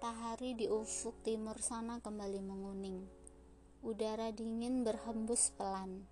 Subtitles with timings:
[0.00, 3.04] Matahari di ufuk timur sana kembali menguning.
[3.84, 6.08] Udara dingin berhembus pelan.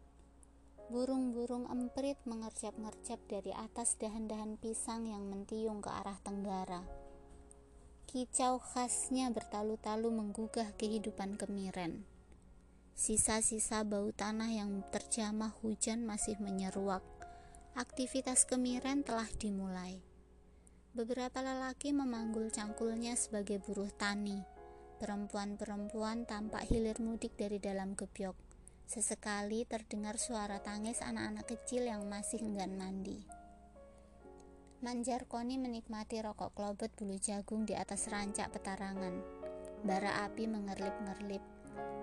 [0.92, 6.84] Burung-burung emprit mengerjap-ngerjap dari atas dahan-dahan pisang yang mentiung ke arah tenggara.
[8.04, 12.04] Kicau khasnya bertalu-talu menggugah kehidupan kemiren.
[12.92, 17.00] Sisa-sisa bau tanah yang terjamah hujan masih menyeruak.
[17.72, 20.07] Aktivitas kemiren telah dimulai.
[20.96, 24.40] Beberapa lelaki memanggul cangkulnya sebagai buruh tani.
[24.96, 28.32] Perempuan-perempuan tampak hilir mudik dari dalam gebyok.
[28.88, 33.20] Sesekali terdengar suara tangis anak-anak kecil yang masih enggan mandi.
[34.80, 39.12] Manjar Koni menikmati rokok klobet bulu jagung di atas rancak petarangan.
[39.84, 41.44] Bara api mengerlip-ngerlip.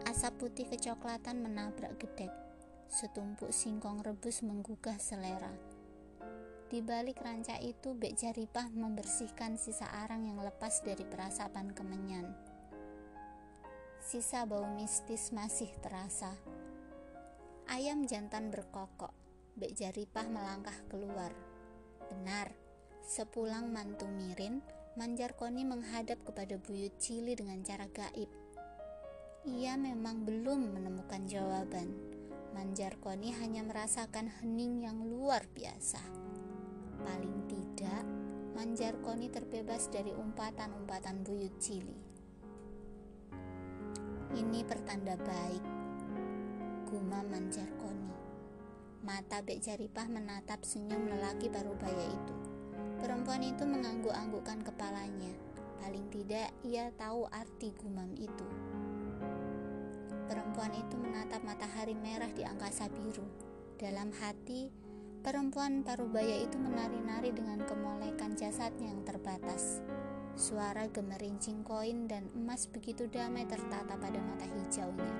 [0.05, 2.29] Asap putih kecoklatan menabrak gedek.
[2.85, 5.74] Setumpuk singkong rebus menggugah selera
[6.65, 12.33] di balik ranca itu, Bek Jaripah membersihkan sisa arang yang lepas dari perasapan kemenyan.
[14.01, 16.33] Sisa bau mistis masih terasa.
[17.69, 19.13] Ayam jantan berkokok.
[19.53, 21.29] Bek Jaripah melangkah keluar.
[22.09, 22.49] Benar,
[23.05, 24.65] sepulang mantu Mirin,
[24.97, 28.29] Manjar Koni menghadap kepada Buyut Cili dengan cara gaib.
[29.45, 31.93] Ia memang belum menemukan jawaban.
[32.57, 36.24] Manjar Koni hanya merasakan hening yang luar biasa.
[37.05, 38.03] Paling tidak,
[38.57, 41.93] Manjarkoni terbebas dari umpatan-umpatan buyut cili.
[44.33, 45.63] Ini pertanda baik,
[46.89, 48.11] gumam Manjarkoni.
[49.05, 52.35] Mata Bek Jaripah menatap senyum lelaki parubaya itu.
[52.97, 55.29] Perempuan itu mengangguk-anggukkan kepalanya.
[55.77, 58.47] Paling tidak ia tahu arti gumam itu.
[60.25, 63.29] Perempuan itu menatap matahari merah di angkasa biru.
[63.77, 64.73] Dalam hati,
[65.25, 69.81] Perempuan parubaya itu menari-nari dengan kemolekan jasadnya yang terbatas.
[70.37, 75.15] Suara gemerincing koin dan emas begitu damai tertata pada mata hijaunya.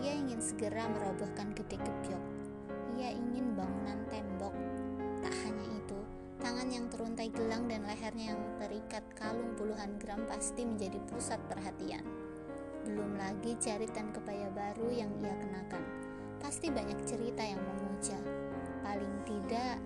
[0.00, 2.24] Ia ingin segera merobohkan gede gebyok.
[2.96, 4.56] Ia ingin bangunan tembok.
[5.20, 6.00] Tak hanya itu,
[6.40, 12.00] tangan yang teruntai gelang dan lehernya yang terikat kalung puluhan gram pasti menjadi pusat perhatian.
[12.88, 15.84] Belum lagi jarit dan kebaya baru yang ia kenakan.
[16.40, 18.37] Pasti banyak cerita yang memuja
[18.82, 19.76] Paling tidak,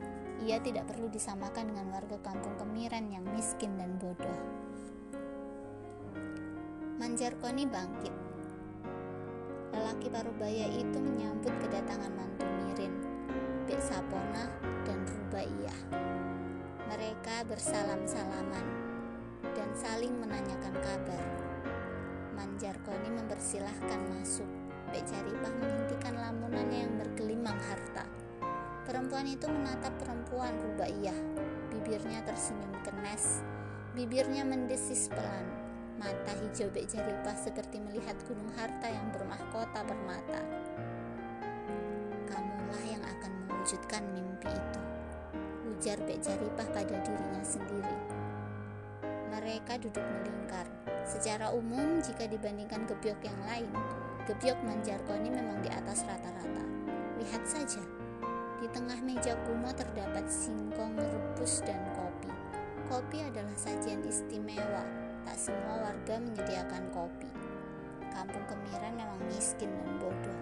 [0.42, 4.40] ia tidak perlu disamakan dengan warga kampung kemiren yang miskin dan bodoh.
[6.98, 8.14] Manjarkoni bangkit.
[9.72, 12.94] Lelaki parubaya itu menyambut kedatangan mantu Mirin,
[13.66, 14.46] Bek Sapona,
[14.84, 15.78] dan Rubaiyah.
[16.92, 18.66] Mereka bersalam-salaman
[19.56, 21.24] dan saling menanyakan kabar.
[22.36, 24.46] Manjarkoni mempersilahkan masuk.
[24.92, 28.04] Bek Jaripah menghentikan lamunannya yang bergelimang harta.
[29.12, 31.20] Perempuan itu menatap perempuan rubaiyah.
[31.68, 33.44] Bibirnya tersenyum kenes.
[33.92, 35.44] Bibirnya mendesis pelan.
[36.00, 40.40] Mata hijau Bek Jaripah seperti melihat gunung harta yang bermahkota permata.
[42.24, 44.80] Kamulah yang akan mewujudkan mimpi itu.
[45.76, 47.96] Ujar Bek Jaripah pada dirinya sendiri.
[49.28, 50.64] Mereka duduk melingkar.
[51.04, 53.68] Secara umum, jika dibandingkan gebyok yang lain,
[54.24, 56.64] gebyok Manjarkoni memang di atas rata-rata.
[57.20, 57.84] Lihat saja,
[58.62, 62.30] di tengah meja kuno terdapat singkong rebus dan kopi.
[62.86, 64.86] Kopi adalah sajian istimewa.
[65.26, 67.26] Tak semua warga menyediakan kopi.
[68.14, 70.38] Kampung Kemiran memang miskin dan bodoh.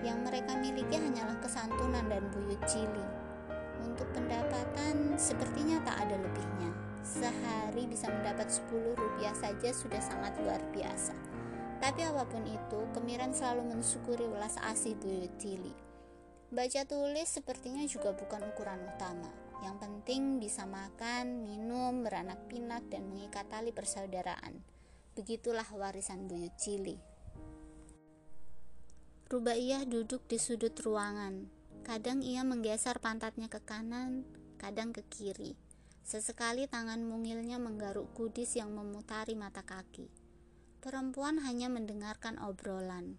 [0.00, 3.04] Yang mereka miliki hanyalah kesantunan dan buyut cili.
[3.84, 6.72] Untuk pendapatan sepertinya tak ada lebihnya.
[7.04, 11.12] Sehari bisa mendapat 10 rupiah saja sudah sangat luar biasa.
[11.84, 15.81] Tapi apa pun itu, Kemiran selalu mensyukuri welas asih buyut cili
[16.52, 19.32] Baca tulis sepertinya juga bukan ukuran utama.
[19.64, 24.60] Yang penting bisa makan, minum, beranak pinak, dan mengikat tali persaudaraan.
[25.16, 27.00] Begitulah warisan buyut Cili.
[29.32, 31.48] Rubaiyah duduk di sudut ruangan.
[31.88, 34.28] Kadang ia menggeser pantatnya ke kanan,
[34.60, 35.56] kadang ke kiri.
[36.04, 40.12] Sesekali tangan mungilnya menggaruk kudis yang memutari mata kaki.
[40.84, 43.16] Perempuan hanya mendengarkan obrolan.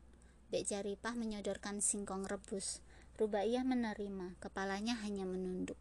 [0.53, 2.82] Bek Jaripah menyodorkan singkong rebus.
[3.13, 5.77] Rubaiyah menerima, kepalanya hanya menunduk.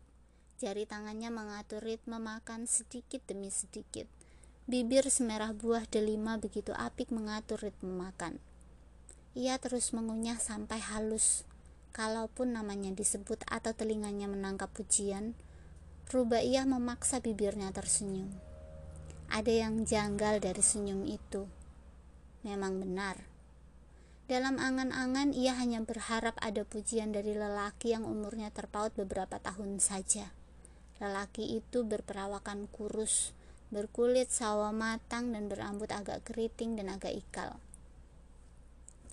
[0.60, 4.04] Jari tangannya mengatur ritme makan sedikit demi sedikit.
[4.68, 8.36] Bibir semerah buah delima begitu apik mengatur ritme makan.
[9.32, 11.48] Ia terus mengunyah sampai halus.
[11.96, 15.32] Kalaupun namanya disebut atau telinganya menangkap pujian,
[16.12, 18.28] Rubaiyah memaksa bibirnya tersenyum.
[19.32, 21.48] Ada yang janggal dari senyum itu.
[22.44, 23.31] Memang benar
[24.32, 30.32] dalam angan-angan ia hanya berharap ada pujian dari lelaki yang umurnya terpaut beberapa tahun saja.
[31.04, 33.36] Lelaki itu berperawakan kurus,
[33.68, 37.60] berkulit sawo matang dan berambut agak keriting dan agak ikal.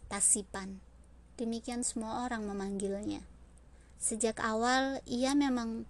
[0.08, 0.80] Tasipan.
[1.36, 3.20] Demikian semua orang memanggilnya.
[4.00, 5.84] Sejak awal ia memang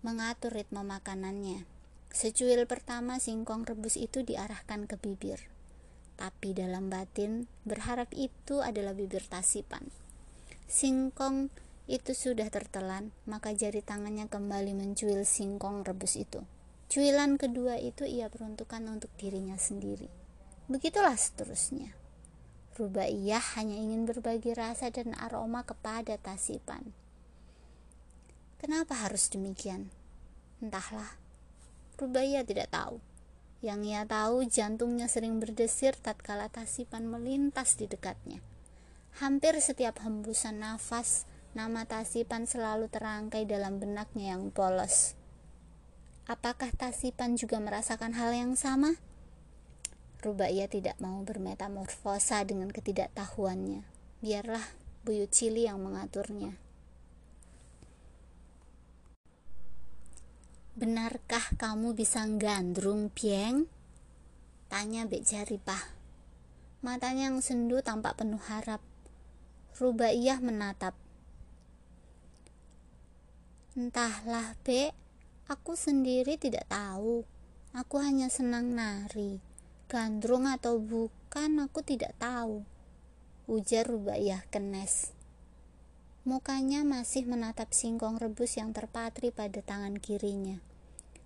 [0.00, 1.68] mengatur ritme makanannya.
[2.08, 5.52] Secuil pertama singkong rebus itu diarahkan ke bibir.
[6.20, 9.88] Tapi dalam batin berharap itu adalah bibir tasipan.
[10.68, 11.48] Singkong
[11.88, 16.44] itu sudah tertelan, maka jari tangannya kembali mencuil singkong rebus itu.
[16.92, 20.12] Cuilan kedua itu ia peruntukkan untuk dirinya sendiri.
[20.68, 21.96] Begitulah seterusnya.
[22.76, 26.94] Rubaiyah hanya ingin berbagi rasa dan aroma kepada Tasipan.
[28.60, 29.90] Kenapa harus demikian?
[30.62, 31.16] Entahlah.
[31.98, 33.00] Rubaiyah tidak tahu.
[33.60, 38.40] Yang ia tahu jantungnya sering berdesir tatkala Tasipan melintas di dekatnya.
[39.20, 45.12] Hampir setiap hembusan nafas, nama Tasipan selalu terangkai dalam benaknya yang polos.
[46.24, 48.96] Apakah Tasipan juga merasakan hal yang sama?
[50.24, 53.84] Rubaiyah tidak mau bermetamorfosa dengan ketidaktahuannya.
[54.24, 54.64] Biarlah
[55.04, 56.69] buyut Cili yang mengaturnya.
[60.80, 63.68] Benarkah kamu bisa gandrung, Pieng?
[64.72, 65.92] Tanya Bek Jaripah.
[66.80, 68.80] Matanya yang sendu tampak penuh harap.
[69.76, 70.96] Rubaiyah menatap.
[73.76, 74.96] Entahlah, Bek.
[75.52, 77.28] Aku sendiri tidak tahu.
[77.76, 79.36] Aku hanya senang nari.
[79.84, 82.64] Gandrung atau bukan aku tidak tahu.
[83.44, 85.12] Ujar Rubaiyah kenes.
[86.24, 90.69] Mukanya masih menatap singkong rebus yang terpatri pada tangan kirinya.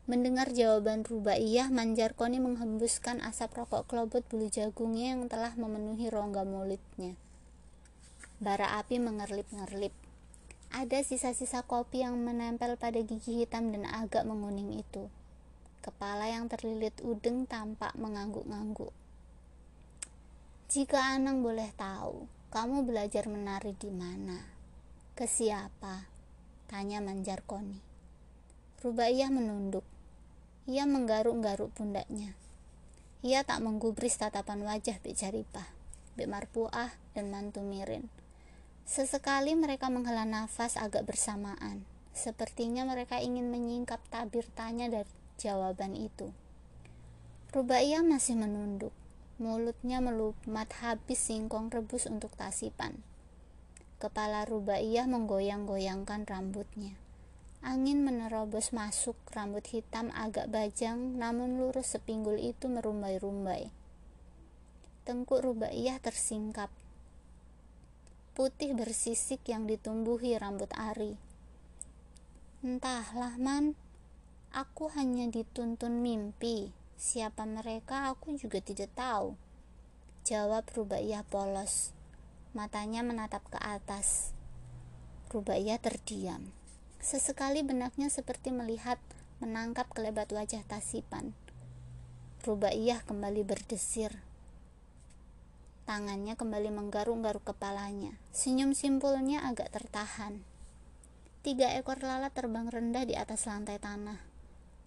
[0.04, 7.16] Mendengar jawaban Rubaiyah, Manjarkoni menghembuskan asap rokok kelobot bulu jagungnya yang telah memenuhi rongga mulutnya.
[8.36, 9.96] Bara api mengerlip-ngerlip.
[10.76, 15.08] Ada sisa-sisa kopi yang menempel pada gigi hitam dan agak menguning itu.
[15.80, 18.92] Kepala yang terlilit udeng tampak mengangguk-ngangguk.
[20.68, 24.36] Jika Anang boleh tahu, kamu belajar menari di mana?
[25.16, 26.12] Ke siapa?
[26.68, 27.80] Tanya Manjarkoni.
[28.84, 29.93] Rubaiyah menunduk.
[30.64, 32.32] Ia menggaruk-garuk pundaknya.
[33.20, 35.68] Ia tak menggubris tatapan wajah Bek Jaripah,
[36.16, 38.08] Bek Marpuah, dan Mantu Mirin.
[38.88, 41.84] Sesekali mereka menghela nafas agak bersamaan.
[42.16, 46.32] Sepertinya mereka ingin menyingkap tabir tanya dari jawaban itu.
[47.52, 48.96] Rubaiyah masih menunduk.
[49.36, 53.04] Mulutnya melumat habis singkong rebus untuk tasipan.
[54.00, 56.96] Kepala Rubaiyah menggoyang-goyangkan rambutnya.
[57.64, 63.72] Angin menerobos masuk, rambut hitam agak bajang, namun lurus sepinggul itu merumbai-rumbai.
[65.08, 66.68] Tengkuk Rubaiyah tersingkap.
[68.36, 71.16] Putih bersisik yang ditumbuhi rambut Ari.
[72.60, 73.80] Entahlah, Man,
[74.54, 76.70] Aku hanya dituntun mimpi.
[76.94, 79.34] Siapa mereka aku juga tidak tahu.
[80.22, 81.90] Jawab Rubaiyah polos.
[82.54, 84.30] Matanya menatap ke atas.
[85.34, 86.54] Rubaiyah terdiam.
[87.04, 88.96] Sesekali benaknya seperti melihat
[89.36, 91.36] menangkap kelebat wajah Tasipan.
[92.48, 94.24] Rubaiyah kembali berdesir.
[95.84, 98.16] Tangannya kembali menggaruk-garuk kepalanya.
[98.32, 100.40] Senyum simpulnya agak tertahan.
[101.44, 104.24] Tiga ekor lalat terbang rendah di atas lantai tanah.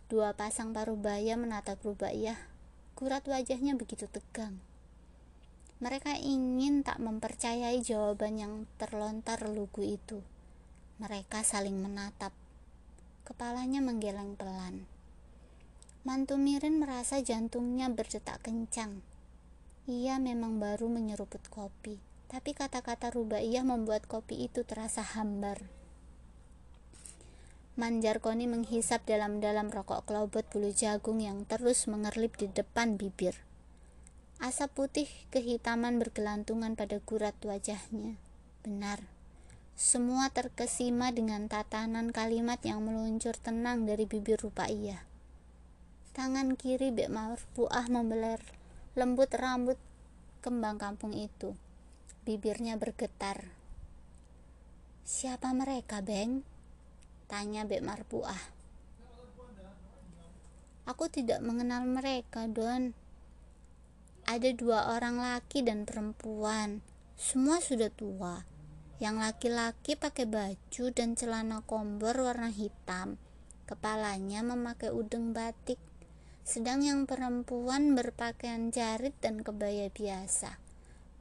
[0.09, 2.41] Dua pasang paruh baya menatap Rubaiyah.
[2.97, 4.57] Kurat wajahnya begitu tegang.
[5.77, 10.25] Mereka ingin tak mempercayai jawaban yang terlontar lugu itu.
[10.97, 12.33] Mereka saling menatap.
[13.21, 14.89] Kepalanya menggeleng pelan.
[16.01, 19.05] Mantu Mirin merasa jantungnya berdetak kencang.
[19.85, 22.01] Ia memang baru menyeruput kopi,
[22.33, 25.69] tapi kata-kata Rubaiyah membuat kopi itu terasa hambar.
[27.77, 33.37] Manjarkoni menghisap dalam-dalam rokok kelobot bulu jagung yang terus mengerlip di depan bibir.
[34.41, 38.17] Asap putih kehitaman bergelantungan pada gurat wajahnya.
[38.65, 39.05] Benar,
[39.77, 45.05] semua terkesima dengan tatanan kalimat yang meluncur tenang dari bibir Rupaiyah.
[46.17, 48.41] Tangan kiri Bek Marfuah membeler
[48.97, 49.77] lembut rambut
[50.41, 51.53] kembang kampung itu.
[52.25, 53.53] Bibirnya bergetar.
[55.05, 56.41] Siapa mereka, Beng?
[57.29, 58.57] Tanya Bek Marpuah.
[60.89, 62.97] Aku tidak mengenal mereka, Don.
[64.25, 66.81] Ada dua orang laki dan perempuan.
[67.13, 68.56] Semua sudah tua.
[68.97, 73.21] Yang laki-laki pakai baju dan celana kombor warna hitam.
[73.69, 75.77] Kepalanya memakai udeng batik.
[76.41, 80.57] Sedang yang perempuan berpakaian jarit dan kebaya biasa.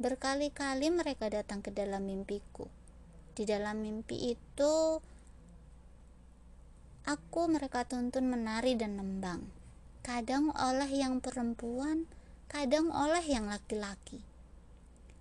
[0.01, 2.65] Berkali-kali mereka datang ke dalam mimpiku.
[3.37, 5.05] Di dalam mimpi itu,
[7.07, 9.47] Aku mereka tuntun menari dan nembang.
[10.03, 12.07] kadang oleh yang perempuan,
[12.51, 14.23] kadang oleh yang laki-laki.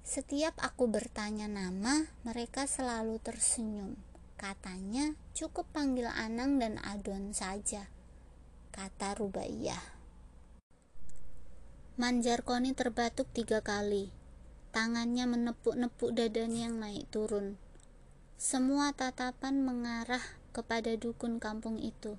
[0.05, 3.97] Setiap aku bertanya nama, mereka selalu tersenyum.
[4.38, 7.89] Katanya, cukup panggil Anang dan Adon saja,
[8.69, 9.81] kata Rubaiyah.
[11.97, 14.13] Manjarkoni terbatuk tiga kali.
[14.69, 17.57] Tangannya menepuk-nepuk dadanya yang naik turun.
[18.38, 20.21] Semua tatapan mengarah
[20.53, 22.13] kepada dukun kampung itu.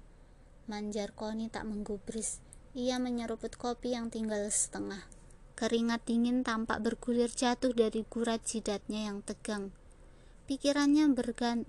[0.66, 2.42] Manjarkoni tak menggubris.
[2.74, 5.15] Ia menyeruput kopi yang tinggal setengah.
[5.56, 9.72] Keringat dingin tampak bergulir jatuh dari gurat jidatnya yang tegang.
[10.44, 11.10] Pikirannya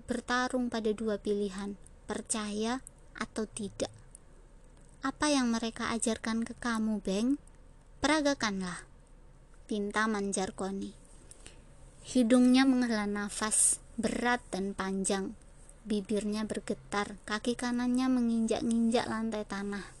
[0.04, 2.84] bertarung pada dua pilihan, percaya
[3.16, 3.90] atau tidak.
[5.00, 7.40] Apa yang mereka ajarkan ke kamu, Beng?
[7.98, 8.84] Peragakanlah,
[9.64, 10.92] pinta Manjarkoni.
[12.04, 15.32] Hidungnya menghela nafas, berat dan panjang.
[15.88, 19.97] Bibirnya bergetar, kaki kanannya menginjak-injak lantai tanah.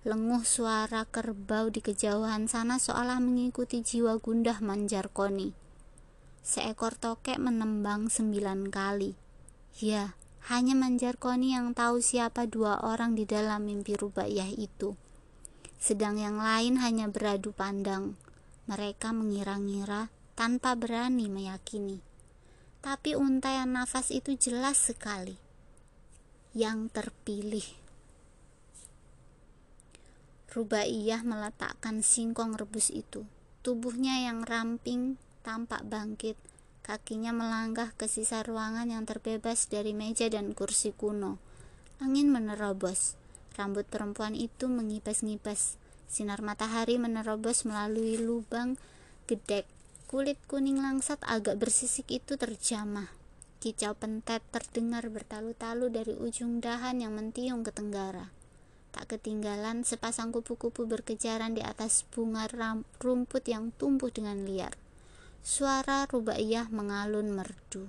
[0.00, 5.52] Lenguh suara kerbau di kejauhan sana seolah mengikuti jiwa gundah Manjarkoni.
[6.40, 9.12] Seekor tokek menembang sembilan kali.
[9.84, 10.16] Ya,
[10.48, 14.96] hanya Manjarkoni yang tahu siapa dua orang di dalam mimpi Rubaiyah itu.
[15.76, 18.16] Sedang yang lain hanya beradu pandang.
[18.72, 22.00] Mereka mengira-ngira tanpa berani meyakini.
[22.80, 25.36] Tapi untaian nafas itu jelas sekali.
[26.56, 27.79] Yang terpilih
[30.50, 33.22] Rubaiyah meletakkan singkong rebus itu.
[33.62, 35.14] Tubuhnya yang ramping
[35.46, 36.34] tampak bangkit.
[36.82, 41.38] Kakinya melangkah ke sisa ruangan yang terbebas dari meja dan kursi kuno.
[42.02, 43.14] Angin menerobos.
[43.54, 45.78] Rambut perempuan itu mengipas-ngipas.
[46.10, 48.74] Sinar matahari menerobos melalui lubang
[49.30, 49.70] gedek.
[50.10, 53.06] Kulit kuning langsat agak bersisik itu terjamah.
[53.62, 58.39] Kicau pentet terdengar bertalu-talu dari ujung dahan yang mentiung ke tenggara.
[58.90, 62.50] Tak ketinggalan sepasang kupu-kupu berkejaran di atas bunga
[62.98, 64.74] rumput yang tumbuh dengan liar.
[65.40, 67.86] Suara rubaiyah mengalun merdu.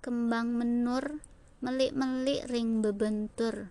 [0.00, 1.20] Kembang menur
[1.60, 3.68] melik-melik ring bebentur.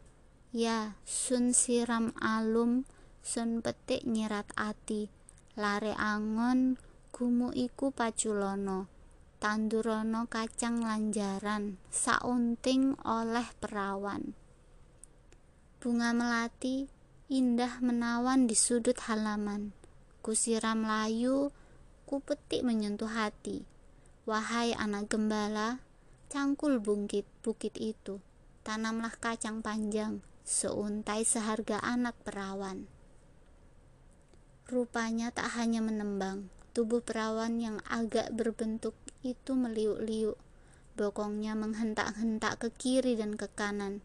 [0.53, 2.85] Ya, sun siram alum,
[3.25, 5.09] sun petik nyirat ati.
[5.57, 6.77] Lare angon,
[7.09, 8.96] gumu iku paculono
[9.37, 14.33] tandurono kacang lanjaran saunting oleh perawan.
[15.77, 16.89] Bunga melati
[17.29, 19.77] indah menawan di sudut halaman.
[20.25, 21.53] Kusiram layu
[22.09, 23.61] kupetik menyentuh hati.
[24.25, 25.79] Wahai anak gembala
[26.33, 28.19] cangkul bukit bukit itu.
[28.65, 32.89] Tanamlah kacang panjang seuntai seharga anak perawan.
[34.67, 38.93] Rupanya tak hanya menembang Tubuh perawan yang agak berbentuk
[39.25, 40.37] itu meliuk-liuk.
[40.97, 44.01] Bokongnya menghentak-hentak ke kiri dan ke kanan.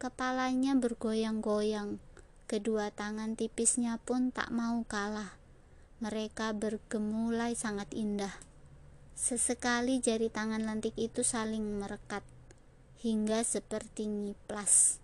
[0.00, 2.00] Kepalanya bergoyang-goyang.
[2.48, 5.36] Kedua tangan tipisnya pun tak mau kalah.
[6.00, 8.32] Mereka bergemulai sangat indah.
[9.12, 12.24] Sesekali jari tangan lentik itu saling merekat
[13.04, 14.98] hingga seperti ngiplas.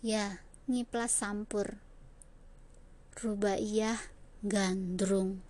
[0.00, 1.76] Ya, ngiplas sampur.
[3.20, 4.00] Rubaiyah
[4.40, 5.49] gandrung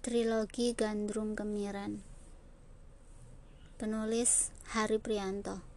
[0.00, 2.00] Trilogi Gandrung Kemiran
[3.76, 5.69] Penulis Hari Prianto